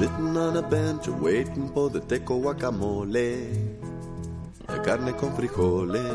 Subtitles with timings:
[0.00, 3.50] Sitting on a bench waiting for the teco guacamole.
[4.68, 6.14] La carne con frijoles.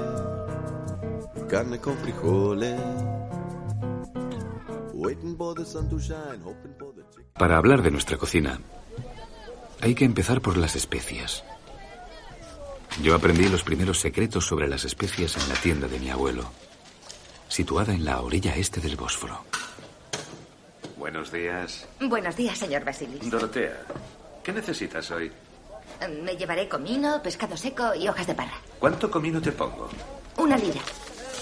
[1.48, 2.80] Carne con frijoles.
[4.94, 7.26] Waiting for the sun to shine, hoping for the chicken.
[7.38, 8.60] Para hablar de nuestra cocina,
[9.82, 11.44] hay que empezar por las especias.
[13.02, 16.50] Yo aprendí los primeros secretos sobre las especias en la tienda de mi abuelo,
[17.50, 19.44] situada en la orilla este del Bósforo.
[20.98, 21.88] Buenos días.
[22.00, 23.30] Buenos días, señor Basilis.
[23.30, 23.82] Dorotea,
[24.44, 25.32] ¿qué necesitas hoy?
[26.24, 28.60] Me llevaré comino, pescado seco y hojas de parra.
[28.80, 29.90] ¿Cuánto comino te pongo?
[30.38, 30.82] Una lira.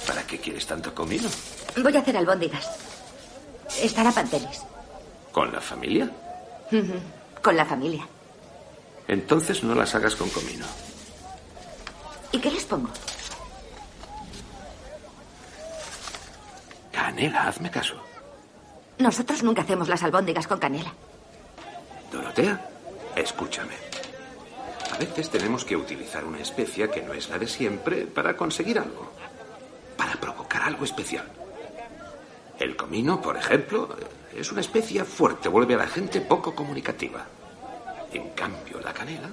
[0.08, 1.30] ¿Para qué quieres tanto comino?
[1.82, 2.68] Voy a hacer albóndigas.
[3.80, 4.64] Estará Pantelis.
[5.32, 6.10] ¿Con la familia?
[7.42, 8.08] Con la familia.
[9.08, 10.66] Entonces no las hagas con comino.
[12.34, 12.90] ¿Y qué les pongo?
[16.92, 17.96] Canela, hazme caso.
[18.98, 20.92] Nosotros nunca hacemos las albóndigas con canela.
[22.12, 22.70] Dorotea,
[23.16, 23.76] escúchame.
[24.92, 28.80] A veces tenemos que utilizar una especia que no es la de siempre para conseguir
[28.80, 29.12] algo.
[29.96, 31.32] Para provocar algo especial.
[32.60, 33.96] El comino, por ejemplo,
[34.36, 37.26] es una especia fuerte, vuelve a la gente poco comunicativa.
[38.12, 39.30] En cambio, la canela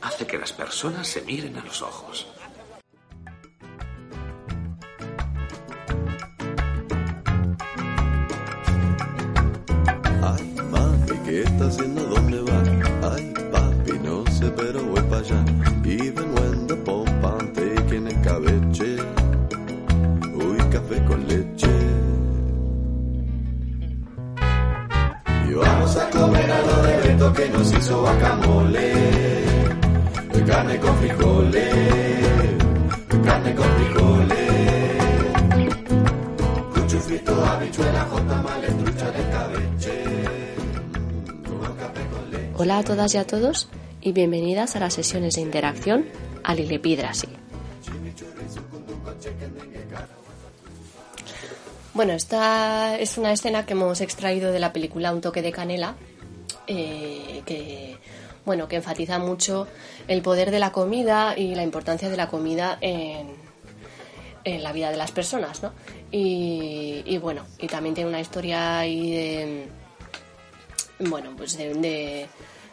[0.00, 2.26] hace que las personas se miren a los ojos.
[11.38, 12.02] ¿Qué está haciendo?
[12.04, 13.12] ¿Dónde va?
[13.12, 15.44] Ay, papi, no sé, pero voy para allá.
[15.84, 18.96] Even when the pump I'm taking escabeche.
[20.34, 21.74] Uy, café con leche.
[25.48, 28.92] Y vamos a comer a lo de Beto que nos hizo guacamole.
[30.46, 31.74] Carne con frijoles.
[33.24, 34.38] Carne con frijoles.
[36.74, 38.42] Cucho frito, habichuela, jota,
[38.82, 40.07] trucha de escabeche.
[42.60, 43.68] Hola a todas y a todos
[44.00, 46.06] y bienvenidas a las sesiones de interacción
[46.42, 47.28] al Ilepidrasi.
[51.94, 55.94] Bueno, esta es una escena que hemos extraído de la película Un toque de canela,
[56.66, 57.96] eh, que
[58.44, 59.68] bueno, que enfatiza mucho
[60.08, 63.36] el poder de la comida y la importancia de la comida en,
[64.42, 65.74] en la vida de las personas, ¿no?
[66.10, 69.68] Y, y bueno, y también tiene una historia ahí de
[71.00, 71.74] bueno, pues de,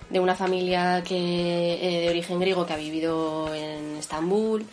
[0.10, 4.66] de- una familia que eh, de origen griego que ha vivido en Estambul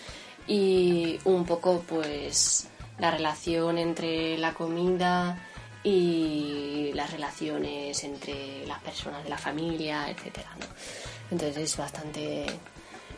[0.47, 2.69] y un poco pues
[2.99, 5.39] la relación entre la comida
[5.85, 10.67] y las relaciones entre las personas de la familia, etcétera, ¿no?
[11.31, 12.47] Entonces es bastante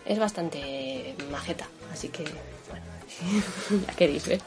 [0.07, 2.25] es bastante majeta, así que
[2.71, 2.85] bueno,
[3.87, 4.41] ya queréis ver.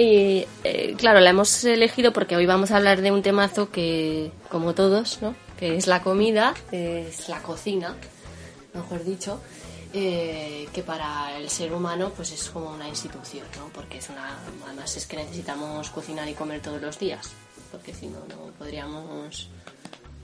[0.00, 4.32] Y eh, claro, la hemos elegido porque hoy vamos a hablar de un temazo que,
[4.48, 5.36] como todos, ¿no?
[5.58, 7.94] Que es la comida, es la cocina,
[8.72, 9.38] mejor dicho,
[9.92, 13.68] eh, que para el ser humano pues es como una institución, ¿no?
[13.74, 17.32] Porque es una, además es que necesitamos cocinar y comer todos los días,
[17.70, 19.50] porque si no, no podríamos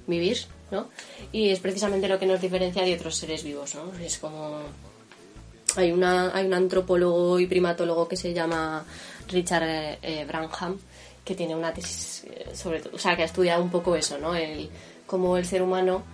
[0.06, 0.38] vivir,
[0.70, 0.88] ¿no?
[1.32, 3.92] Y es precisamente lo que nos diferencia de otros seres vivos, ¿no?
[4.00, 4.58] Es como
[5.76, 8.86] hay, una, hay un antropólogo y primatólogo que se llama
[9.28, 10.78] Richard eh, eh, Branham
[11.24, 14.18] que tiene una tesis eh, sobre todo, o sea, que ha estudiado un poco eso,
[14.18, 14.34] ¿no?
[14.34, 14.70] El,
[15.06, 16.04] cómo el ser humano,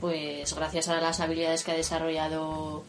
[0.00, 2.84] pues gracias a las habilidades que ha desarrollado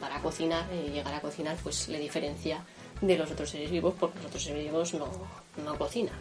[0.00, 2.64] para cocinar y llegar a cocinar, pues le diferencia
[3.02, 5.08] de los otros seres vivos, porque los otros seres vivos no,
[5.62, 6.14] no cocinan.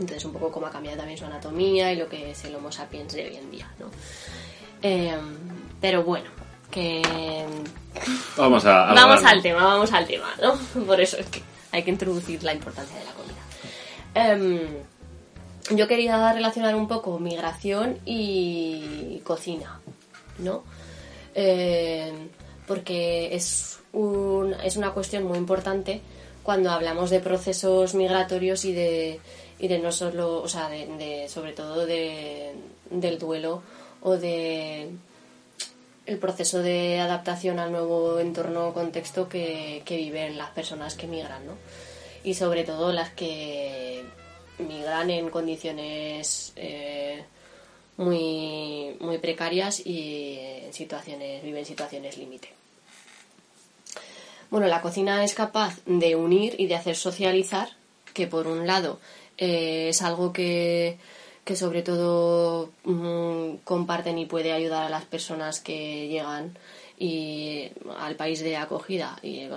[0.00, 2.72] Entonces, un poco cómo ha cambiado también su anatomía y lo que es el Homo
[2.72, 3.90] sapiens de hoy en día, ¿no?
[5.80, 6.30] Pero bueno,
[6.72, 7.44] que
[8.36, 8.90] Vamos a.
[8.90, 9.34] a vamos hablar.
[9.34, 10.84] al tema, vamos al tema, ¿no?
[10.86, 11.40] Por eso es que
[11.70, 13.42] hay que introducir la importancia de la comida.
[14.14, 19.80] Em, yo quería relacionar un poco migración y cocina,
[20.38, 20.64] ¿no?
[21.34, 22.28] Em,
[22.66, 26.00] porque es, un- es una cuestión muy importante
[26.42, 29.20] cuando hablamos de procesos migratorios y de,
[29.58, 32.52] y de no solo, o sea, de, de- sobre todo de,
[32.90, 33.62] del duelo
[34.02, 34.90] o de
[36.06, 41.06] el proceso de adaptación al nuevo entorno o contexto que, que viven las personas que
[41.06, 41.54] migran, ¿no?
[42.24, 44.04] Y sobre todo las que
[44.58, 47.24] migran en condiciones eh,
[47.96, 52.48] muy, muy precarias y en situaciones, viven situaciones límite.
[54.50, 57.70] Bueno, la cocina es capaz de unir y de hacer socializar,
[58.12, 59.00] que por un lado
[59.38, 60.98] eh, es algo que,
[61.44, 66.56] que sobre todo mm, comparten y puede ayudar a las personas que llegan
[66.98, 67.68] y
[67.98, 69.48] al país de acogida y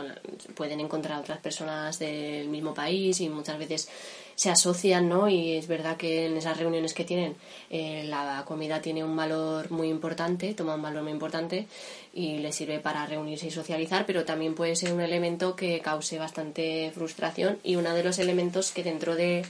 [0.56, 3.88] pueden encontrar otras personas del mismo país y muchas veces
[4.36, 5.30] se asocian, ¿no?
[5.30, 7.36] Y es verdad que en esas reuniones que tienen
[7.70, 11.68] eh, la comida tiene un valor muy importante, toma un valor muy importante
[12.14, 16.18] y les sirve para reunirse y socializar, pero también puede ser un elemento que cause
[16.18, 19.46] bastante frustración y uno de los elementos que dentro de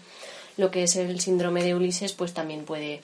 [0.57, 3.01] lo que es el síndrome de Ulises, pues también puede,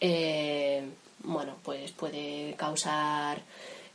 [0.00, 0.82] eh,
[1.24, 3.42] bueno, pues puede causar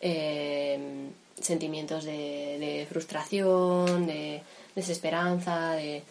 [0.02, 1.10] eh,
[1.40, 4.42] sentimientos de, de frustración, de
[4.76, 6.04] desesperanza, de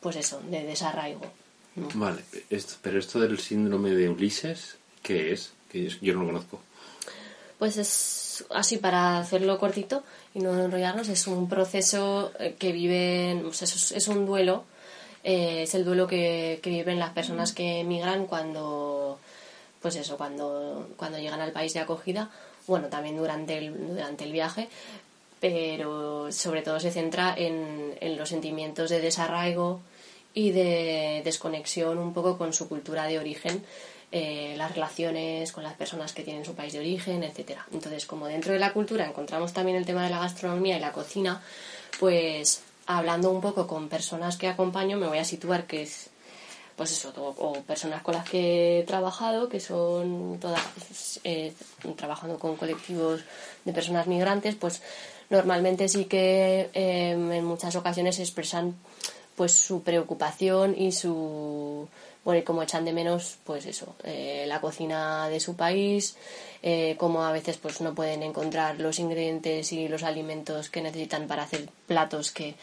[0.00, 1.22] pues eso, de desarraigo.
[1.74, 2.22] Vale,
[2.82, 5.52] pero esto del síndrome de Ulises, ¿qué es?
[5.70, 6.60] Que yo no lo conozco.
[7.58, 10.02] Pues es así, para hacerlo cortito
[10.34, 14.64] y no enrollarnos, es un proceso eh, que viven, pues es, un duelo,
[15.24, 19.18] eh, es el duelo que, viven las personas que emigran cuando,
[19.80, 22.30] pues eso, cuando, cuando llegan al país de acogida,
[22.66, 24.68] bueno, también durante el, durante el viaje,
[25.40, 29.80] pero sobre todo se centra en, en los sentimientos de desarraigo,
[30.34, 33.62] y de desconexión un poco con su cultura de origen,
[34.10, 37.66] eh, las relaciones con las personas que tienen su país de origen, etcétera.
[37.72, 40.92] Entonces, como dentro de la cultura encontramos también el tema de la gastronomía y la
[40.92, 41.42] cocina,
[41.98, 46.10] pues hablando un poco con personas que acompaño, me voy a situar que es
[46.76, 51.52] pues eso, o, personas con las que he trabajado, que son todas eh,
[51.96, 53.20] trabajando con colectivos
[53.64, 54.82] de personas migrantes, pues
[55.30, 58.74] normalmente sí que eh, en muchas ocasiones expresan
[59.36, 61.88] pues su preocupación y su
[62.24, 66.16] bueno como echan de menos pues eso eh, la cocina de su país
[66.62, 71.26] eh, como a veces pues no pueden encontrar los ingredientes y los alimentos que necesitan
[71.26, 72.54] para hacer platos que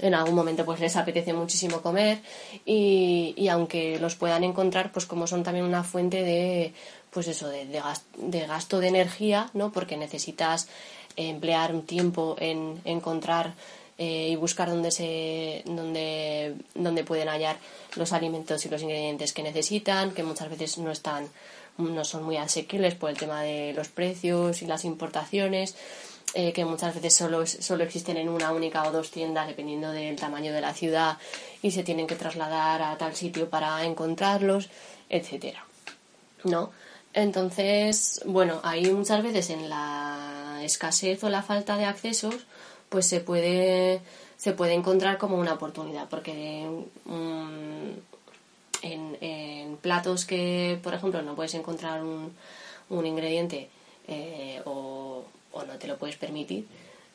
[0.00, 2.20] en algún momento pues les apetece muchísimo comer.
[2.64, 6.72] Y, y aunque los puedan encontrar pues como son también una fuente de
[7.10, 7.82] pues eso de, de,
[8.16, 10.68] de gasto de energía no porque necesitas
[11.16, 13.54] emplear un tiempo en encontrar
[14.02, 17.56] eh, y buscar dónde, se, dónde, dónde pueden hallar
[17.94, 21.28] los alimentos y los ingredientes que necesitan, que muchas veces no están
[21.78, 25.76] no son muy asequibles por el tema de los precios y las importaciones,
[26.34, 30.16] eh, que muchas veces solo, solo existen en una única o dos tiendas dependiendo del
[30.16, 31.16] tamaño de la ciudad
[31.62, 34.68] y se tienen que trasladar a tal sitio para encontrarlos,
[35.08, 35.64] etcétera.
[36.42, 36.72] ¿No?
[37.14, 42.46] Entonces, bueno, ahí muchas veces en la escasez o la falta de accesos,
[42.92, 44.02] pues se puede,
[44.36, 46.68] se puede encontrar como una oportunidad, porque
[48.82, 52.32] en, platos que, por ejemplo, no puedes encontrar un,
[52.90, 53.68] un ingrediente
[54.06, 55.24] eh, o,
[55.54, 56.66] no te lo puedes permitir,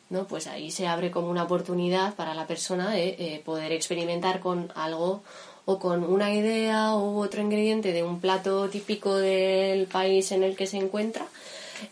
[0.09, 0.25] ¿no?
[0.25, 4.71] pues ahí se abre como una oportunidad para la persona de eh, poder experimentar con
[4.75, 5.21] algo
[5.65, 10.55] o con una idea u otro ingrediente de un plato típico del país en el
[10.55, 11.27] que se encuentra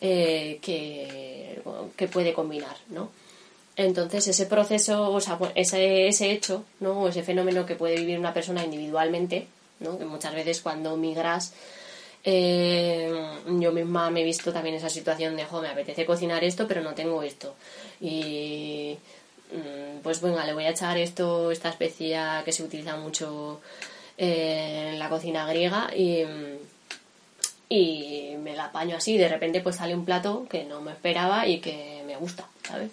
[0.01, 1.61] eh, que,
[1.95, 3.09] que puede combinar, ¿no?
[3.77, 7.07] Entonces, ese proceso, o sea, ese, ese hecho, ¿no?
[7.09, 9.47] Ese fenómeno que puede vivir una persona individualmente,
[9.81, 9.97] ¿no?
[9.97, 11.53] Que muchas veces cuando migras,
[12.23, 13.13] eh,
[13.45, 16.81] yo misma me he visto también esa situación de, jo, me apetece cocinar esto, pero
[16.81, 17.55] no tengo esto.
[17.99, 18.97] Y,
[19.51, 23.59] mm, pues venga, le voy a echar esto, esta especia que se utiliza mucho
[24.17, 26.23] eh, en la cocina griega y,
[27.67, 29.17] y me la apaño así.
[29.17, 32.91] De repente, pues sale un plato que no me esperaba y que me gusta, ¿sabes?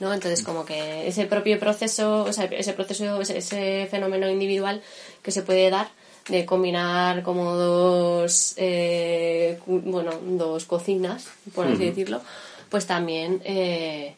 [0.00, 0.12] ¿No?
[0.12, 4.82] Entonces, como que ese propio proceso, o sea, ese proceso, ese, fenómeno individual
[5.22, 5.88] que se puede dar
[6.28, 12.22] de combinar como dos, eh, bueno, dos cocinas, por así decirlo,
[12.70, 14.14] pues también, eh,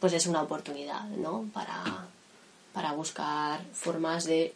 [0.00, 1.46] pues es una oportunidad, ¿no?
[1.52, 2.06] Para,
[2.72, 4.54] para buscar formas de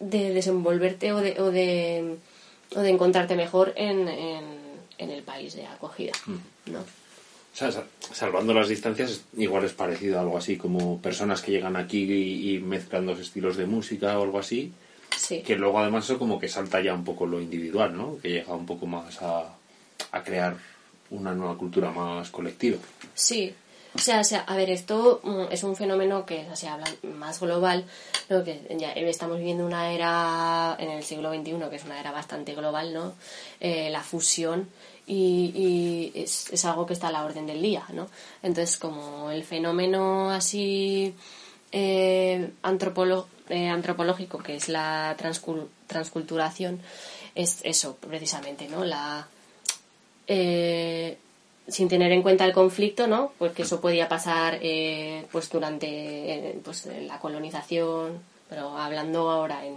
[0.00, 2.16] de desenvolverte o de, o de,
[2.74, 4.44] o de encontrarte mejor en, en,
[4.98, 6.12] en el país de acogida,
[6.66, 6.80] ¿no?
[7.52, 11.76] O sea, salvando las distancias, igual es parecido a algo así, como personas que llegan
[11.76, 12.04] aquí
[12.54, 14.72] y, mezclan dos estilos de música o algo así.
[15.16, 15.42] Sí.
[15.42, 18.18] Que luego además eso como que salta ya un poco lo individual, ¿no?
[18.18, 19.54] Que llega un poco más a,
[20.12, 20.56] a crear
[21.10, 22.78] una nueva cultura más colectiva.
[23.14, 23.52] Sí,
[23.94, 27.40] o sea, o sea, a ver, esto mm, es un fenómeno que se habla más
[27.40, 27.84] global,
[28.28, 28.44] ¿no?
[28.44, 32.54] que ya estamos viviendo una era en el siglo XXI, que es una era bastante
[32.54, 33.14] global, ¿no?
[33.58, 34.68] Eh, la fusión
[35.12, 38.08] y, es, es, algo que está a la orden del día, ¿no?
[38.42, 41.14] Entonces, como el fenómeno así
[41.72, 45.16] eh, eh antropológico, que es la
[45.86, 46.80] transculturación,
[47.34, 48.84] es eso, precisamente, ¿no?
[48.84, 49.26] La...
[50.26, 51.18] Eh,
[51.66, 53.32] sin tener en cuenta el conflicto, ¿no?
[53.38, 59.76] Porque eso podía pasar eh, pues durante pues, la colonización pero hablando ahora en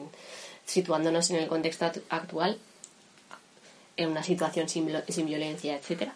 [0.65, 2.57] situándonos en el contexto act- actual,
[3.97, 6.13] en una situación sin, sin violencia, etcétera,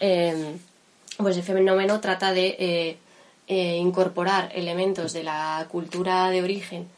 [0.00, 0.56] eh,
[1.18, 2.96] pues el fenómeno trata de eh,
[3.48, 6.88] eh, incorporar elementos de la cultura de origen,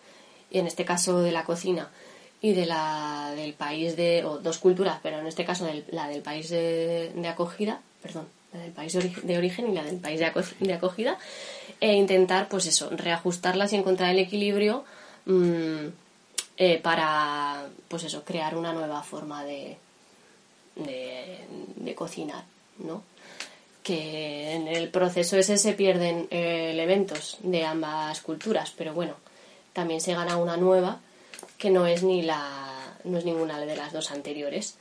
[0.50, 1.90] en este caso de la cocina,
[2.40, 6.20] y de la del país de, o dos culturas, pero en este caso la del
[6.22, 9.96] país de, de acogida, perdón, la del país de, ori- de origen y la del
[9.96, 11.18] país de acogida,
[11.80, 14.84] e intentar, pues eso, reajustarlas y encontrar el equilibrio
[15.26, 15.86] mm,
[16.58, 19.76] eh, para, pues eso, crear una nueva forma de,
[20.76, 21.38] de,
[21.76, 22.44] de cocinar,
[22.78, 23.02] ¿no?
[23.82, 29.14] Que en el proceso ese se pierden eh, elementos de ambas culturas, pero bueno,
[29.72, 31.00] también se gana una nueva
[31.58, 34.76] que no es ni la no es ninguna de las dos anteriores.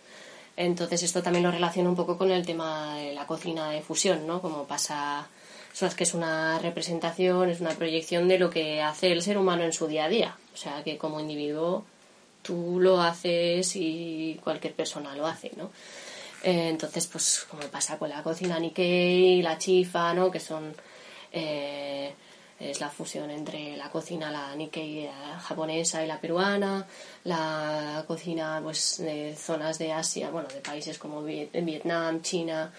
[0.56, 4.28] Entonces esto también lo relaciona un poco con el tema de la cocina de fusión,
[4.28, 4.42] ¿no?
[4.42, 5.28] Como pasa,
[5.82, 9.64] es que es una representación, es una proyección de lo que hace el ser humano
[9.64, 10.38] en su día a día.
[10.54, 11.86] O sea, que como individuo
[12.44, 15.72] tú lo haces y cualquier persona lo hace, ¿no?
[16.44, 20.30] Eh, entonces, pues como pasa con la cocina Nikkei, la chifa, ¿no?
[20.30, 20.76] Que son
[21.32, 22.14] eh,
[22.60, 25.10] es la fusión entre la cocina la Nikkei
[25.42, 26.86] japonesa y la peruana,
[27.24, 32.72] la cocina pues de zonas de Asia, bueno, de países como Viet- Vietnam, China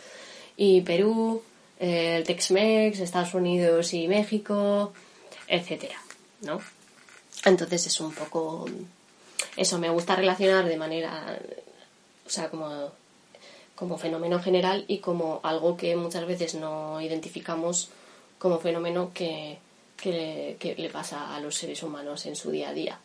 [0.57, 1.43] y Perú,
[1.81, 4.93] eh, el Tex-Mex, Estados Unidos y México,
[5.49, 5.99] etcétera,
[6.43, 6.61] ¿no?
[7.45, 8.67] Entonces es un poco
[9.57, 11.39] eso me gusta relacionar de manera
[12.27, 12.93] o sea, como
[13.75, 17.89] como fenómeno general y como algo que muchas veces no identificamos
[18.39, 19.59] como fenómeno que,
[19.97, 23.01] que, que le pasa a los seres humanos en su día a día.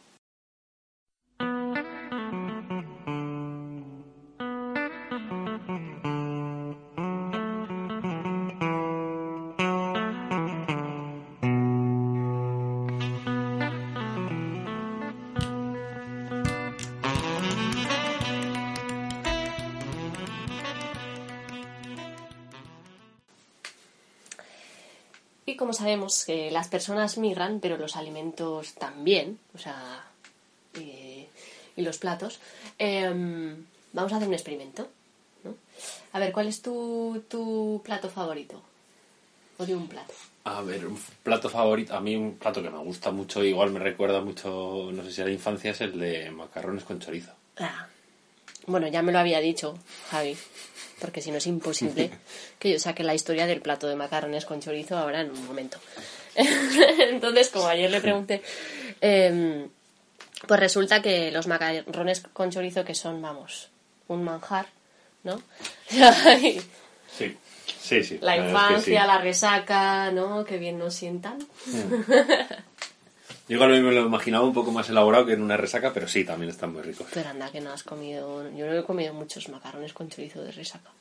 [25.60, 30.06] Como sabemos que las personas migran, pero los alimentos también, o sea,
[30.74, 31.28] y,
[31.76, 32.40] y los platos,
[32.78, 34.88] em, vamos a hacer un experimento.
[35.44, 35.56] ¿no?
[36.14, 38.62] A ver, ¿cuál es tu, tu plato favorito?
[39.58, 40.14] O de un plato.
[40.46, 43.80] A ver, un plato favorito, a mí un plato que me gusta mucho, igual me
[43.80, 47.34] recuerda mucho, no sé si a la infancia, es el de macarrones con chorizo.
[47.58, 47.86] Ah,
[48.70, 49.78] bueno, ya me lo había dicho,
[50.12, 50.38] Javi,
[51.00, 52.12] porque si no es imposible
[52.60, 55.80] que yo saque la historia del plato de macarrones con chorizo ahora en un momento.
[56.36, 58.42] Entonces, como ayer le pregunté,
[59.02, 59.68] em,
[60.48, 63.70] pues resulta que los macarrones con chorizo que son, vamos,
[64.08, 64.68] un manjar,
[65.24, 65.42] ¿no?
[67.18, 67.36] Sí,
[67.82, 68.20] sí, sí.
[68.22, 69.08] la verdad es que infancia, sí.
[69.08, 70.46] la resaca, ¿no?
[70.46, 71.40] Que bien nos sientan.
[73.50, 76.24] Yo igual me lo imaginaba un poco más elaborado que en una resaca, pero sí,
[76.24, 77.08] también están muy ricos.
[77.14, 78.44] Pero anda, que no has comido...
[78.56, 80.92] Yo no he comido muchos macarrones con chorizo de resaca.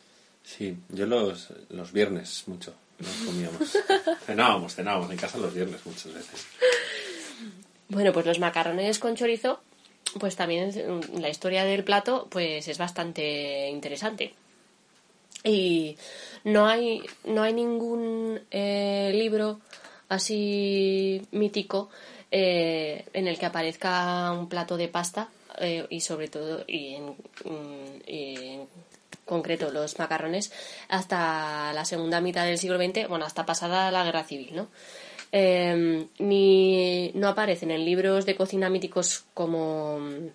[0.42, 3.76] Sí, yo los, los viernes mucho nos comíamos.
[4.26, 6.46] cenábamos, cenábamos en casa los viernes muchas veces.
[7.90, 9.60] Bueno, pues los macarrones con chorizo,
[10.18, 14.32] pues también es- la historia del plato, pues es bastante interesante.
[15.44, 15.96] Y
[16.44, 19.60] no hay, no hay ningún eh, libro
[20.08, 21.90] así mítico
[22.30, 26.94] eh, en el que aparezca un plato de pasta eh, y sobre todo mm, y
[28.14, 28.68] en
[29.24, 30.52] concreto los macarrones
[30.88, 34.68] hasta la segunda mitad del siglo XX, bueno, hasta pasada la guerra civil, ¿no?
[35.30, 40.28] Eh, ni no aparecen en libros de cocina míticos como mm,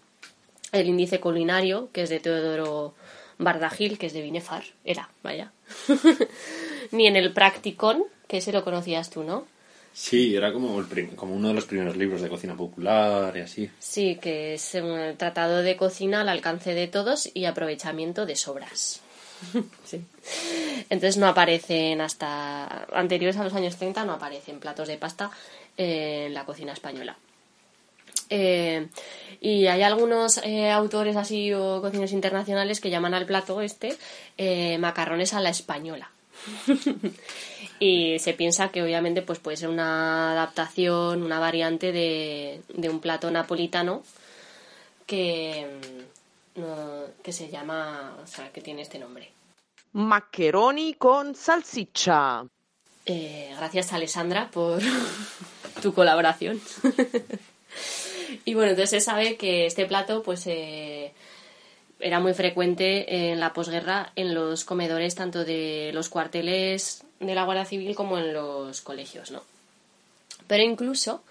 [0.71, 2.93] el índice culinario, que es de Teodoro
[3.37, 5.51] Bardagil, que es de Binefar, era, vaya.
[6.91, 9.45] ni en el Practicón, que ese lo conocías tú, ¿no?
[9.93, 13.69] Sí, era como, el como uno de los primeros libros de cocina popular y así.
[13.77, 19.01] Sí, que es un tratado de cocina al alcance de todos y aprovechamiento de sobras.
[19.85, 20.01] Sí.
[20.89, 25.29] Entonces no aparecen hasta anteriores a los años 30, no aparecen platos de pasta
[25.77, 27.17] en la cocina española.
[28.29, 28.87] Eh,
[29.41, 33.95] y hay algunos eh, autores así o cocineros internacionales que llaman al plato este
[34.37, 36.09] eh, macarrones a la española.
[37.85, 43.01] y se piensa que obviamente pues puede ser una adaptación, una variante de, de un
[43.01, 44.03] plato napolitano
[45.05, 45.67] que,
[46.55, 49.29] mm, no- que se llama, o sea, que tiene este nombre.
[49.91, 52.45] Maccheroni con salsiccia.
[53.05, 54.79] Eh, gracias Alessandra por
[55.81, 56.61] tu colaboración.
[58.45, 61.11] y bueno, entonces se sabe que este plato pues eh,
[61.99, 67.43] era muy frecuente en la posguerra en los comedores tanto de los cuarteles de la
[67.45, 69.41] Guardia Civil como en los colegios, ¿no?
[70.47, 71.21] Pero incluso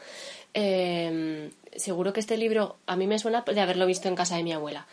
[0.55, 4.43] Eh, seguro que este libro a mí me suena de haberlo visto en casa de
[4.43, 4.87] mi abuela.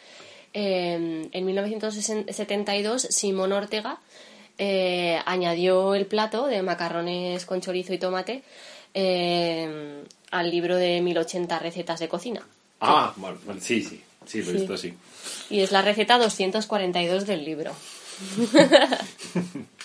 [0.54, 3.98] Eh, en 1972, Simón Ortega
[4.58, 8.42] eh, añadió el plato de macarrones con chorizo y tomate
[8.94, 10.02] eh,
[10.32, 12.42] al libro de 1080 recetas de cocina.
[12.80, 14.58] Ah, bueno, bueno, sí, sí, sí, lo he Sí.
[14.60, 14.94] visto así.
[15.50, 17.74] Y es la receta 242 del libro.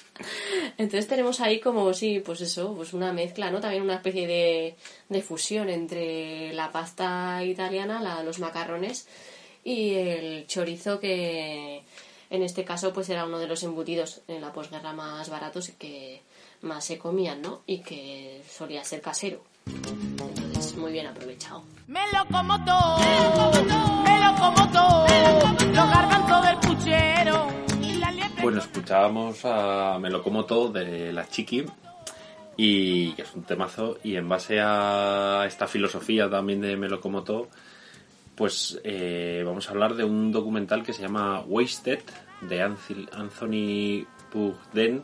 [0.79, 3.61] Entonces tenemos ahí como, sí, pues eso, pues una mezcla, ¿no?
[3.61, 4.77] También una especie de,
[5.09, 9.09] de fusión entre la pasta italiana, la- los macarrones
[9.65, 11.83] y el chorizo que
[12.31, 15.73] en este caso pues era uno de los embutidos en la posguerra más baratos y
[15.73, 16.23] que
[16.63, 17.63] más se comían, ¿no?
[17.67, 19.43] Y que solía ser casero.
[19.67, 21.63] Entonces, muy bien aprovechado.
[21.87, 22.99] Me lo como todo,
[24.05, 25.07] me lo como todo,
[25.59, 27.47] los garbanzos del puchero.
[28.55, 30.23] Bueno, escuchábamos a Me lo
[30.73, 31.65] de la Chiqui
[32.57, 37.01] y que es un temazo y en base a esta filosofía también de Me lo
[38.37, 41.99] pues eh, vamos a hablar de un documental que se llama Wasted
[42.43, 45.03] de Anthony Bourdain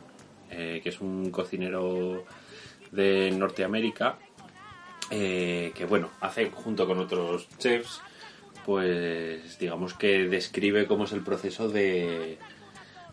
[0.49, 2.25] eh, que es un cocinero
[2.93, 4.17] de Norteamérica
[5.11, 8.01] eh, que bueno hace junto con otros chefs
[8.65, 12.39] pues digamos que describe cómo es el proceso de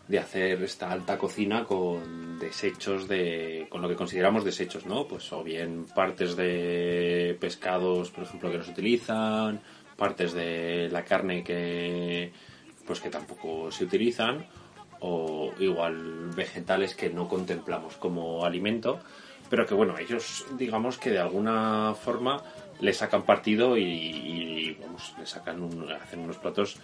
[0.08, 5.30] de hacer esta alta cocina con desechos de con lo que consideramos desechos no pues
[5.32, 9.60] o bien partes de pescados por ejemplo que no se utilizan
[9.96, 12.32] partes de la carne que
[12.86, 14.46] pues que tampoco se utilizan
[15.00, 18.98] o igual vegetales que no contemplamos como alimento
[19.50, 22.42] pero que bueno ellos digamos que de alguna forma
[22.80, 26.76] le sacan partido y, y, vamos le sacan un- hacen unos platos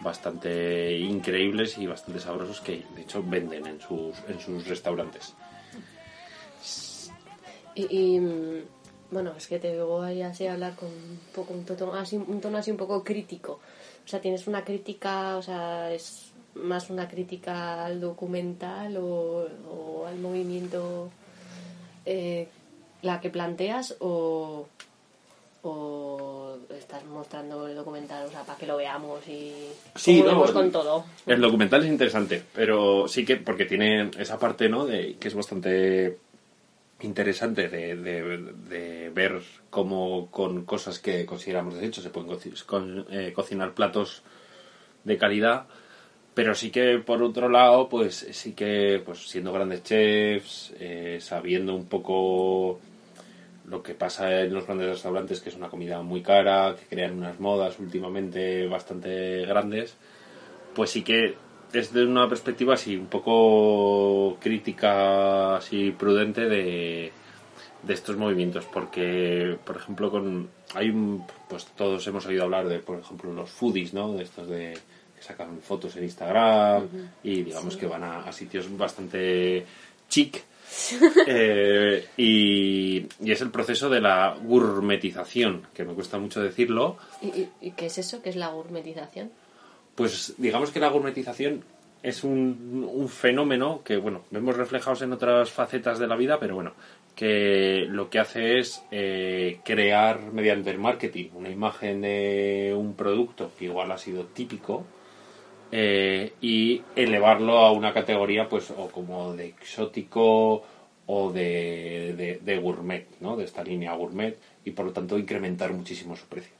[0.00, 5.34] bastante increíbles y bastante sabrosos que de hecho venden en sus en sus restaurantes
[7.74, 8.62] Y, y, mm,
[9.10, 12.40] bueno, es que te veo ahí así hablar con un poco un tono así, un
[12.40, 13.60] tono así un poco crítico.
[14.04, 20.18] O sea, tienes una crítica, o sea, es más una crítica al documental o, al
[20.18, 21.10] movimiento
[22.06, 22.48] eh,
[23.02, 24.66] la que planteas o,
[25.62, 29.52] o estás mostrando el documental, o sea, para que lo veamos y
[29.94, 31.04] Sí, no, el- con todo.
[31.26, 34.86] El documental es interesante, pero sí que porque tiene esa parte, ¿no?
[34.86, 36.18] De, que es bastante
[37.02, 43.32] interesante de, de- de ver cómo con cosas que consideramos desechos se pueden con- eh,
[43.34, 44.22] cocinar platos
[45.04, 45.64] de calidad,
[46.34, 51.74] pero sí que por otro lado, pues sí que pues siendo grandes chefs, eh, sabiendo
[51.74, 52.78] un poco
[53.70, 57.16] lo que pasa en los grandes restaurantes, que es una comida muy cara, que crean
[57.16, 59.94] unas modas últimamente bastante grandes,
[60.74, 61.36] pues sí que
[61.72, 67.12] desde una perspectiva así un poco crítica, así prudente de,
[67.84, 72.80] de estos movimientos, porque por ejemplo con hay un, pues todos hemos oído hablar de
[72.80, 74.14] por ejemplo los foodies, ¿no?
[74.14, 74.76] De estos de
[75.16, 76.88] que sacan fotos en Instagram
[77.22, 79.64] y digamos que van a, a sitios bastante
[80.08, 80.49] chic
[81.26, 87.26] eh, y, y es el proceso de la gourmetización, que me cuesta mucho decirlo, ¿Y,
[87.28, 88.22] y, y qué es eso?
[88.22, 89.30] ¿Qué es la gourmetización?
[89.94, 91.62] pues digamos que la gourmetización
[92.02, 96.54] es un, un fenómeno que, bueno, vemos reflejados en otras facetas de la vida, pero
[96.54, 96.72] bueno,
[97.14, 103.52] que lo que hace es eh, crear mediante el marketing una imagen de un producto
[103.58, 104.86] que igual ha sido típico
[105.72, 110.64] eh, y elevarlo a una categoría pues o como de exótico
[111.06, 113.36] o de, de, de gourmet, ¿no?
[113.36, 116.52] De esta línea gourmet y por lo tanto incrementar muchísimo su precio.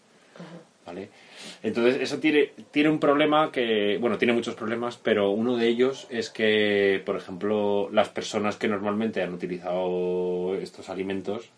[0.87, 1.11] ¿Vale?
[1.63, 6.07] Entonces, eso tiene, tiene un problema que, bueno, tiene muchos problemas, pero uno de ellos
[6.11, 11.51] es que, por ejemplo, las personas que normalmente han utilizado estos alimentos,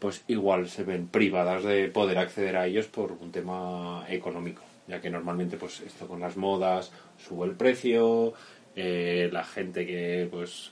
[0.00, 5.00] pues igual se ven privadas de poder acceder a ellos por un tema económico, ya
[5.00, 8.34] que normalmente, pues esto con las modas sube el precio,
[8.76, 10.70] eh, la gente que, pues,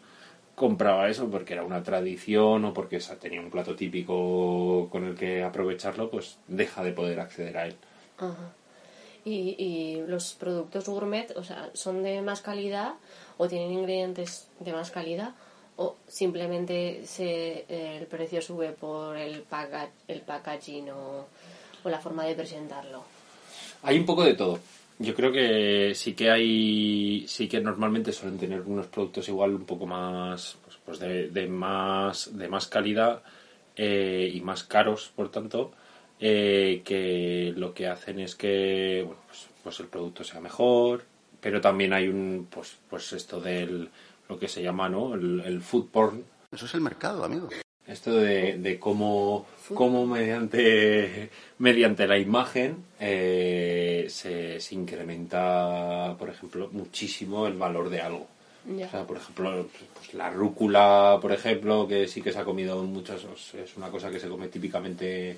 [0.55, 5.43] compraba eso porque era una tradición o porque tenía un plato típico con el que
[5.43, 7.77] aprovecharlo, pues deja de poder acceder a él.
[8.19, 8.53] Ajá.
[9.25, 12.93] Y, y los productos gourmet, o sea, ¿son de más calidad
[13.39, 15.31] o tienen ingredientes de más calidad
[15.77, 21.25] o simplemente se, eh, el precio sube por el, paca- el packaging o,
[21.85, 23.03] o la forma de presentarlo?
[23.83, 24.61] Hay un poco de todo.
[24.99, 29.65] Yo creo que sí que hay, sí que normalmente suelen tener unos productos igual un
[29.65, 33.23] poco más, pues, pues de, más, de más calidad
[33.77, 35.73] eh, y más caros, por tanto,
[36.19, 41.05] eh, que lo que hacen es que, bueno, pues, pues el producto sea mejor,
[41.41, 43.89] pero también hay un, pues, pues esto del,
[44.29, 45.15] lo que se llama, ¿no?
[45.15, 47.49] El food porn, Eso es el mercado, amigo.
[47.91, 56.69] Esto de, de cómo, cómo mediante, mediante la imagen eh, se, se incrementa, por ejemplo,
[56.71, 58.29] muchísimo el valor de algo.
[58.69, 62.81] O sea, por ejemplo, pues la rúcula, por ejemplo, que sí que se ha comido
[62.81, 65.37] en muchos, es una cosa que se come típicamente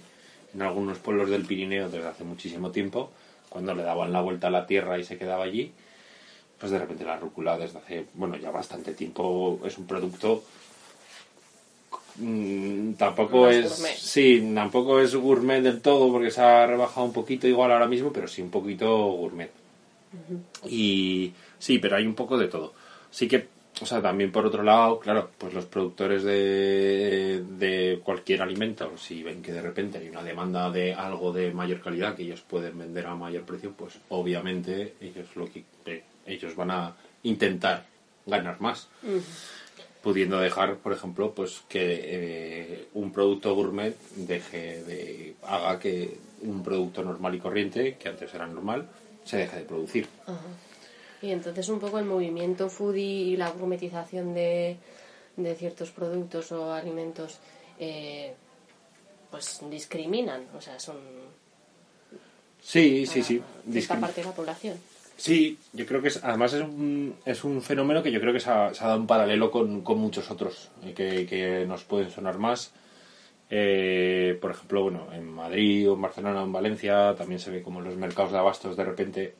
[0.52, 3.12] en algunos pueblos del Pirineo desde hace muchísimo tiempo,
[3.48, 5.72] cuando le daban la vuelta a la tierra y se quedaba allí,
[6.58, 10.42] pues de repente la rúcula desde hace, bueno, ya bastante tiempo es un producto
[12.16, 13.96] mm, tampoco Más es gourmet.
[13.96, 18.12] sí, tampoco es gourmet del todo porque se ha rebajado un poquito igual ahora mismo,
[18.12, 19.50] pero sí un poquito gourmet.
[20.68, 22.74] Y sí, pero hay un poco de todo.
[23.10, 23.48] Sí que,
[23.80, 29.22] o sea, también por otro lado, claro, pues los productores de, de cualquier alimento, si
[29.22, 32.78] ven que de repente hay una demanda de algo de mayor calidad que ellos pueden
[32.78, 37.86] vender a mayor precio, pues obviamente ellos lo que eh, ellos van a intentar
[38.26, 38.88] ganar más.
[40.02, 46.62] Pudiendo dejar, por ejemplo, pues que eh, un producto gourmet deje de haga que un
[46.62, 48.88] producto normal y corriente, que antes era normal,
[49.24, 50.08] se deje de producir.
[51.20, 54.76] Y entonces un poco el movimiento foodie y la gourmetización de,
[55.36, 57.38] de ciertos productos o alimentos
[57.78, 58.34] eh,
[59.30, 60.96] pues discriminan, o sea, son
[62.60, 63.42] Sí, sí, sí.
[63.74, 64.78] esta parte de la población.
[65.22, 68.40] Sí, yo creo que es, además es un, es un fenómeno que yo creo que
[68.40, 71.84] se ha, se ha dado un paralelo con, con muchos otros eh, que, que nos
[71.84, 72.72] pueden sonar más.
[73.48, 77.62] Eh, por ejemplo, bueno, en Madrid o en Barcelona o en Valencia también se ve
[77.62, 79.34] como los mercados de abastos de repente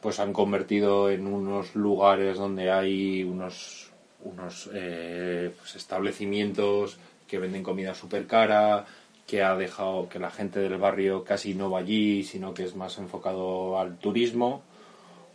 [0.00, 7.64] pues han convertido en unos lugares donde hay unos, unos eh, pues, establecimientos que venden
[7.64, 8.86] comida súper cara,
[9.26, 12.76] que ha dejado que la gente del barrio casi no va allí, sino que es
[12.76, 14.62] más enfocado al turismo.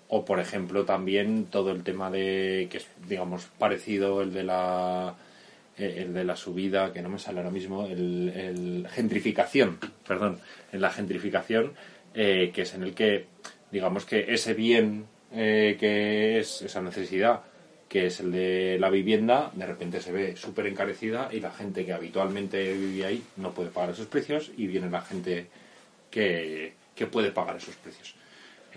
[0.10, 5.16] O, por ejemplo, también todo el tema de, que es, digamos, parecido, el de la,
[5.78, 10.40] eh, el de la subida, que no me sale ahora mismo, el, gentrificación, perdón,
[10.72, 11.74] en la gentrificación,
[12.14, 13.26] eh, que es en el que,
[13.72, 17.42] digamos que ese bien eh, que es esa necesidad,
[17.90, 21.86] que es el de la vivienda, de repente se ve súper encarecida y la gente
[21.86, 25.48] que habitualmente vivía ahí no puede pagar esos precios y viene la gente
[26.10, 28.16] que, que puede pagar esos precios.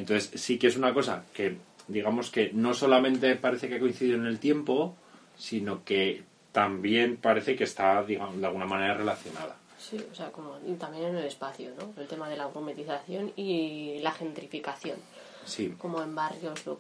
[0.01, 1.57] Entonces sí que es una cosa que
[1.89, 4.97] digamos que no solamente parece que ha coincidido en el tiempo,
[5.37, 9.57] sino que también parece que está digamos, de alguna manera relacionada.
[9.79, 11.93] Sí, o sea, como también en el espacio, ¿no?
[12.01, 14.97] El tema de la gourmetización y la gentrificación,
[15.45, 16.79] Sí, como en barrios, lo-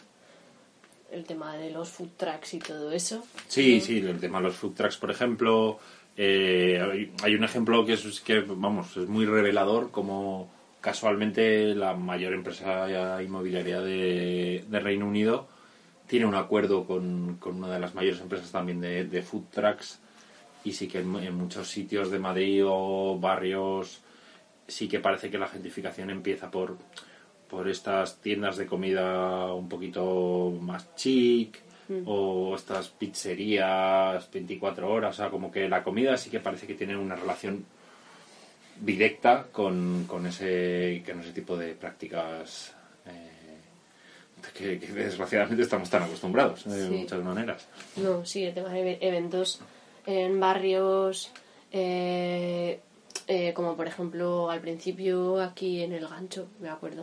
[1.10, 3.24] el tema de los food trucks y todo eso.
[3.48, 5.78] sí, sí, el tema de los food trucks, por ejemplo,
[6.16, 11.94] eh, hay, hay un ejemplo que es que, vamos, es muy revelador como casualmente la
[11.94, 15.48] mayor empresa inmobiliaria de, de Reino Unido
[16.06, 20.00] tiene un acuerdo con, con una de las mayores empresas también de, de food trucks.
[20.64, 24.02] Y sí que en, en muchos sitios de Madrid o barrios
[24.66, 26.76] sí que parece que la gentrificación empieza por,
[27.48, 31.58] por estas tiendas de comida un poquito más chic
[32.04, 36.74] o estas pizzerías 24 horas, o sea, como que la comida sí que parece que
[36.74, 37.64] tiene una relación
[38.80, 42.72] directa con, con ese, con ese tipo de prácticas
[43.06, 43.58] eh,
[44.54, 46.94] que, que desgraciadamente estamos tan acostumbrados eh, de Sí.
[46.94, 47.66] muchas maneras.
[47.96, 49.60] No, sí, el tema de eve- eventos
[50.06, 51.30] en barrios,
[51.72, 52.80] eh,
[53.26, 57.02] eh, como por ejemplo al principio aquí en el gancho, me acuerdo,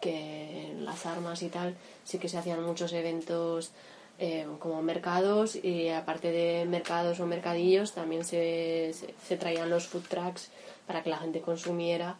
[0.00, 1.74] que en las armas y tal,
[2.04, 3.72] sí que se hacían muchos eventos
[4.18, 9.86] eh, como mercados y aparte de mercados o mercadillos también se, se, se traían los
[9.88, 10.50] food trucks
[10.86, 12.18] para que la gente consumiera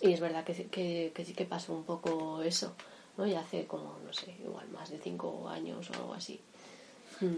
[0.00, 2.74] y es verdad que, sí- que, que sí que pasó un poco eso,
[3.16, 3.26] ¿no?
[3.26, 6.40] Y hace como, no sé, igual más de cinco años o algo así.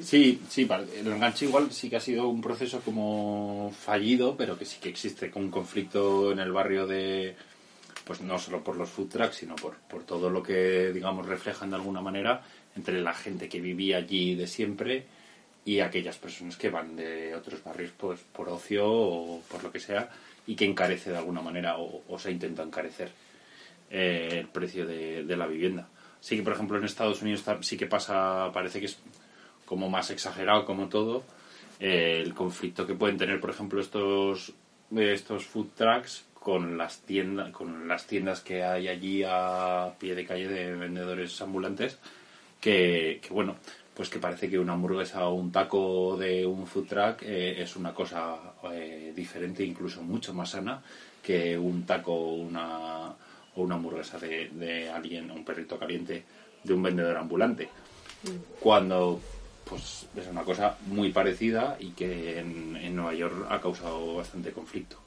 [0.00, 4.57] Sí, sí, vale, el enganche igual sí que ha sido un proceso como fallido, pero
[4.59, 7.37] que sí que existe un conflicto en el barrio de,
[8.07, 11.68] pues no solo por los food trucks, sino por, por todo lo que, digamos, reflejan
[11.70, 12.42] de alguna manera
[12.76, 15.07] entre la gente que vivía allí de siempre
[15.66, 19.80] y aquellas personas que van de otros barrios pues por ocio o por lo que
[19.80, 20.09] sea
[20.46, 23.11] y que encarece de alguna manera o, se intenta encarecer
[23.90, 25.88] eh, el precio de, la vivienda.
[26.20, 28.98] Sí que, por ejemplo, en Estados Unidos sí que pasa, parece que es
[29.64, 31.24] como más exagerado como todo,
[31.80, 34.52] eh, el conflicto que pueden tener, por ejemplo, estos,
[34.94, 40.26] estos food trucks con las tiendas con las tiendas que hay allí a pie de
[40.26, 41.98] calle de vendedores ambulantes
[42.61, 43.57] que, bueno
[43.94, 47.76] pues que parece que una hamburguesa o un taco de un food truck eh, es
[47.76, 48.37] una cosa
[48.72, 50.83] eh, diferente incluso mucho más sana
[51.22, 53.14] que un taco o una
[53.57, 56.24] o una hamburguesa de, de alguien un perrito caliente
[56.62, 57.68] de un vendedor ambulante
[58.61, 59.20] cuando
[59.64, 64.52] pues es una cosa muy parecida y que en, en Nueva York ha causado bastante
[64.52, 64.98] conflicto.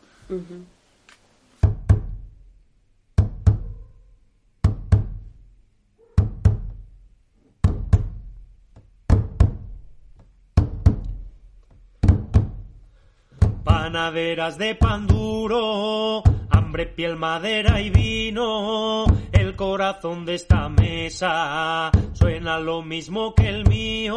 [13.88, 19.06] Panaderas de pan duro, hambre, piel, madera y vino.
[19.32, 24.14] El corazón de esta mesa suena lo mismo que el mío.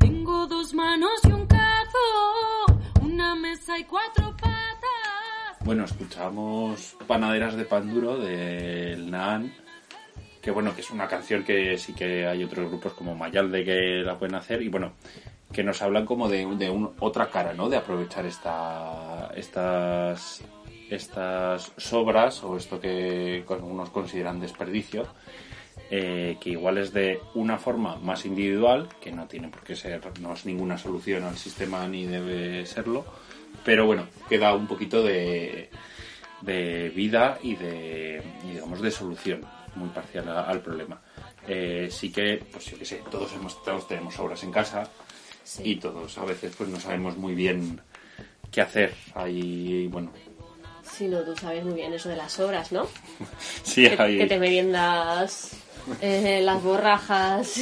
[0.00, 5.64] Tengo dos manos y un cazo, una mesa y cuatro patas.
[5.64, 9.54] Bueno, escuchamos Panaderas de pan duro del Naan,
[10.42, 14.02] que bueno, que es una canción que sí que hay otros grupos como Mayalde que
[14.04, 14.92] la pueden hacer y bueno,
[15.52, 17.68] que nos hablan como de, de un- otra cara, ¿no?
[17.68, 20.42] De aprovechar esta, estas,
[20.88, 25.06] estas sobras o esto que algunos consideran desperdicio,
[25.90, 30.00] eh, que igual es de una forma más individual, que no tiene por qué ser,
[30.20, 33.04] no es ninguna solución al sistema ni debe serlo,
[33.64, 35.68] pero bueno, queda un poquito de,
[36.42, 39.40] de vida y de, digamos, de solución
[39.74, 41.00] muy parcial a- al problema.
[41.46, 44.88] Eh, sí que, pues yo qué sé, todos, hemos, todos tenemos obras en casa
[45.44, 45.62] Sí.
[45.64, 47.80] y todos a veces pues no sabemos muy bien
[48.50, 48.94] qué hacer.
[49.14, 50.12] Ahí, bueno,
[50.82, 52.86] Sí, no, tú sabes muy bien eso de las obras, ¿no?
[53.62, 54.18] sí, Que, hay...
[54.18, 55.52] que te meriendas
[56.00, 57.54] eh, las borrajas.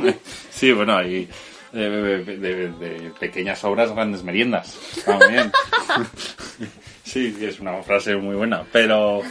[0.50, 1.28] Sí, bueno, hay
[1.72, 4.76] de, de- de- de pequeñas obras, grandes meriendas.
[5.28, 5.52] Bien.
[7.04, 8.64] Sí, es una frase muy buena.
[8.72, 9.22] Pero,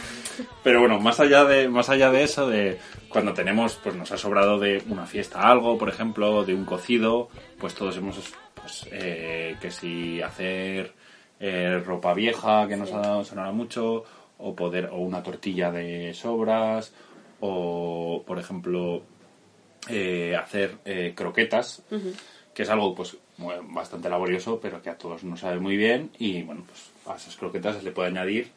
[0.62, 4.18] pero bueno, más allá de, más allá de eso, de cuando tenemos, pues nos ha
[4.18, 8.18] sobrado de una fiesta algo, por ejemplo, de un cocido, pues todos hemos,
[8.54, 10.94] pues, eh, que si hacer
[11.38, 14.04] eh, ropa vieja que nos ha sonado mucho,
[14.38, 16.92] o poder, o una tortilla de sobras,
[17.40, 19.02] o por ejemplo,
[19.88, 21.82] eh, hacer eh, croquetas,
[22.54, 23.16] que es algo pues
[23.70, 27.36] bastante laborioso, pero que a todos nos sabe muy bien y bueno, pues a esas
[27.36, 28.50] croquetas se le puede añadir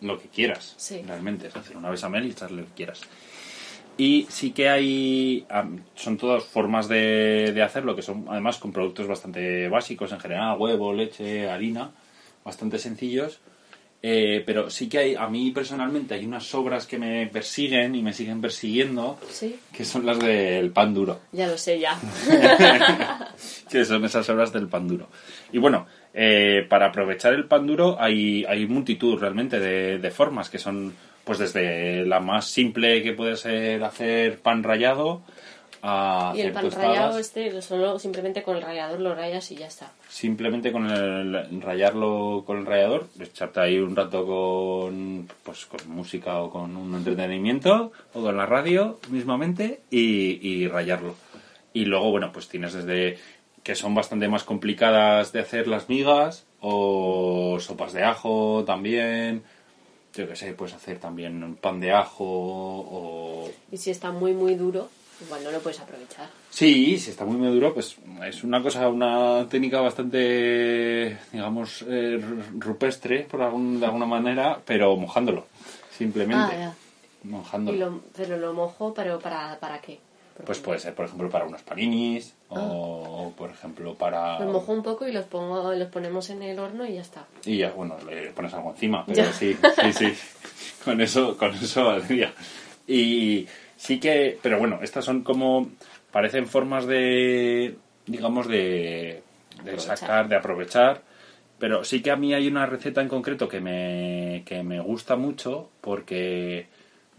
[0.00, 1.02] lo que quieras, Sí.
[1.06, 3.00] realmente, es hacer una bechamel y echarle lo que quieras.
[3.98, 5.46] Y sí que hay,
[5.94, 10.56] son todas formas de, de hacerlo, que son además con productos bastante básicos en general,
[10.58, 11.90] huevo, leche, harina,
[12.44, 13.40] bastante sencillos.
[14.02, 18.00] Eh, pero sí que hay, a mí personalmente hay unas sobras que me persiguen y
[18.02, 22.00] me siguen persiguiendo, Sí, que son las del pan duro ya lo sé, ya.
[23.70, 25.08] que son esas obras del pan duro.
[25.52, 30.50] Y bueno, eh, para aprovechar el pan duro hay, hay multitud realmente de, de formas
[30.50, 30.94] que son
[31.24, 35.22] pues desde la más simple que puede ser hacer pan rallado
[35.82, 39.50] a Y el hacer pan tostadas, rallado este, solo simplemente con el rallador lo rayas
[39.52, 39.92] y ya está.
[40.08, 46.40] simplemente con el rayarlo con el rallador, echarte ahí un rato con pues con música
[46.42, 51.14] o con un entretenimiento o con la radio mismamente y, y rayarlo.
[51.72, 53.16] Y luego, bueno, pues tienes desde
[53.62, 59.42] que son bastante más complicadas de hacer las migas o sopas de ajo también.
[60.14, 64.54] Yo qué sé, puedes hacer también pan de ajo o Y si está muy, muy
[64.54, 64.88] duro,
[65.24, 66.28] igual no lo puedes aprovechar.
[66.50, 67.96] Sí, si está muy muy duro, pues
[68.26, 74.60] es una cosa, una técnica bastante, digamos, eh, ru- rupestre, por algún, de alguna manera,
[74.64, 75.46] pero mojándolo,
[75.96, 76.42] simplemente.
[76.52, 76.72] Ah,
[77.22, 77.76] Mojándolo.
[77.76, 80.00] Y lo- pero lo mojo, pero ¿para, para qué?
[80.44, 84.38] Pues puede ser, por ejemplo, para unos paninis, o por ejemplo para...
[84.40, 87.26] Los mojo un poco y los pongo, los ponemos en el horno y ya está.
[87.44, 89.32] Y ya, bueno, le pones algo encima, pero Ya.
[89.32, 90.14] sí, sí, sí.
[90.84, 92.32] Con eso, con eso valdría.
[92.86, 95.68] Y sí que, pero bueno, estas son como,
[96.10, 99.22] parecen formas de, digamos, de,
[99.62, 99.98] de Aprovechar.
[99.98, 101.02] sacar, de aprovechar.
[101.58, 105.16] Pero sí que a mí hay una receta en concreto que me, que me gusta
[105.16, 106.68] mucho porque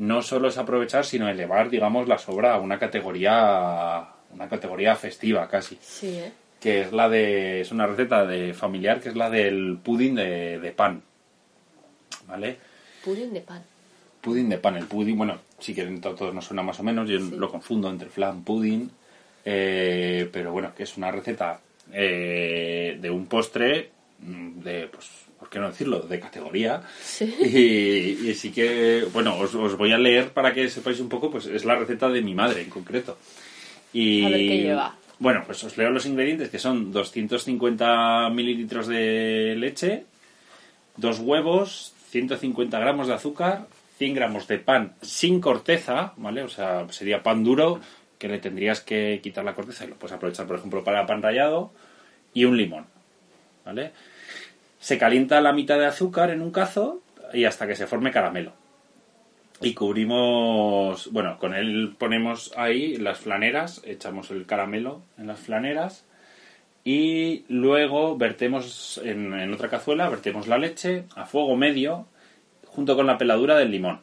[0.02, 5.48] no solo es aprovechar, sino elevar, digamos, la sobra a una categoría, una categoría festiva
[5.48, 6.32] casi Sí, ¿eh?
[6.60, 10.60] que es la de es una receta de familiar que es la del pudding de,
[10.60, 11.02] de pan
[12.28, 12.58] vale
[13.04, 13.64] Pudding de pan.
[14.22, 17.10] pudding de pan el pudding bueno si quieren to- todos nos suena más o menos
[17.10, 17.36] yo Sí.
[17.36, 18.90] lo confundo entre flan pudding
[19.46, 21.60] eh, pero bueno que es una receta
[21.92, 25.10] eh, de un postre mm, de pues
[25.52, 27.26] qué no decirlo de categoría Sí.
[27.40, 31.30] y, y sí que bueno os, os voy a leer para que sepáis un poco
[31.30, 33.18] pues es la receta de mi madre en concreto
[33.94, 34.96] y A ver qué lleva.
[35.20, 40.06] bueno, pues os leo los ingredientes que son 250 mililitros de leche,
[40.98, 46.42] dos huevos, 150 gramos de azúcar, 100 gramos de pan sin corteza, ¿vale?
[46.44, 47.80] O sea, sería pan duro
[48.18, 51.22] que le tendrías que quitar la corteza y lo puedes aprovechar, por ejemplo, para pan
[51.22, 51.72] rallado
[52.34, 52.86] y un limón,
[53.66, 53.92] ¿vale?
[54.82, 57.02] Se calienta la mitad de azúcar en un cazo
[57.34, 58.54] y hasta que se forme caramelo.
[59.62, 66.04] y cubrimos, bueno, con él ponemos ahí las flaneras, echamos el caramelo en las flaneras
[66.84, 72.08] y luego vertemos en, otra cazuela, vertemos la leche a fuego medio
[72.66, 74.02] junto con la peladura del limón.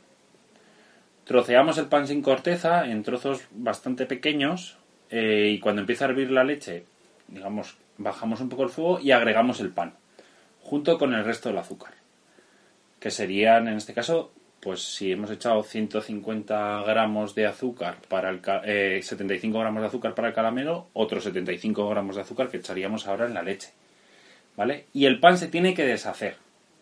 [1.25, 4.79] Troceamos el pan sin corteza en trozos bastante pequeños
[5.11, 6.85] eh, y cuando empieza a hervir la leche,
[7.27, 9.95] digamos, bajamos un poco el fuego y agregamos el pan
[10.69, 11.95] junto con el resto del azúcar,
[13.01, 18.43] que serían en este caso pues si hemos echado 150 gramos de azúcar para el
[18.65, 23.07] eh, 75 gramos de azúcar para el caramelo, otros 75 gramos de azúcar que echaríamos
[23.07, 23.71] ahora en la leche,
[24.57, 24.87] ¿vale?
[24.93, 26.37] Y el pan se tiene que deshacer,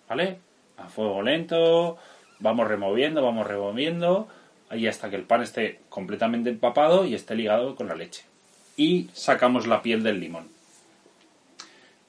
[0.09, 0.38] ¿vale?
[0.79, 1.96] A fuego lento,
[2.40, 4.27] vamos removiendo, vamos removiendo,
[4.68, 8.25] ahí hasta que el pan esté completamente empapado y esté ligado con la leche.
[8.77, 10.56] Y sacamos la piel del limón.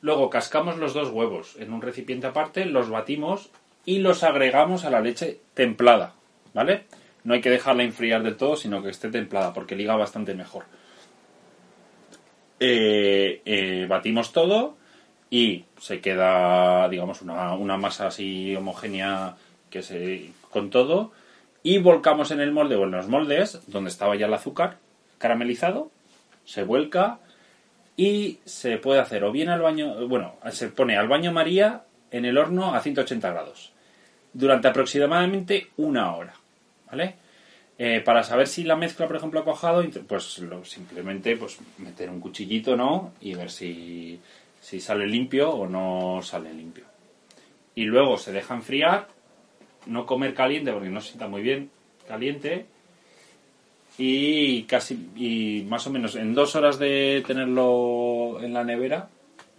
[0.08, 3.50] Luego cascamos los dos huevos en un recipiente aparte, los batimos
[3.84, 6.13] y los agregamos a la leche templada,
[6.54, 6.86] ¿vale?
[7.26, 10.63] No hay que dejarla enfriar del todo, sino que esté templada, porque liga bastante mejor.
[12.62, 14.78] Eh, eh, batimos todo
[15.30, 19.36] y se queda, digamos, una, una masa así homogénea
[19.70, 21.12] que se con todo
[21.63, 24.78] y volcamos en el molde o en los moldes donde estaba ya el azúcar
[25.17, 25.91] caramelizado,
[26.46, 27.20] se vuelca
[27.98, 32.24] y se puede hacer o bien al baño, bueno, se pone al baño María en
[32.26, 33.74] el horno a 180 grados
[34.34, 36.34] durante aproximadamente una hora,
[36.90, 37.16] ¿vale?
[37.80, 42.10] Eh, para saber si la mezcla, por ejemplo, ha cuajado, int- pues simplemente pues meter
[42.10, 43.14] un cuchillito, ¿no?
[43.20, 44.20] Y ver si,
[44.62, 46.86] si sale limpio o no sale limpio.
[47.76, 49.08] Y luego se deja enfriar,
[49.86, 51.70] no comer caliente porque no se sienta muy bien
[52.08, 52.66] caliente.
[53.98, 59.10] Y casi, y más o menos en dos horas de tenerlo en la nevera,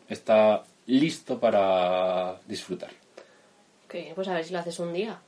[0.09, 2.91] está listo para disfrutar.
[3.89, 5.19] Que, pues a ver si lo haces un día.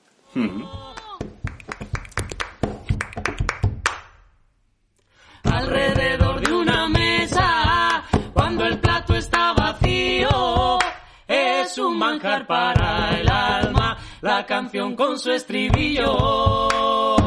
[5.42, 10.79] Alrededor de una mesa cuando el plato está vacío
[11.27, 17.19] es un manjar para el alma la canción con su estribillo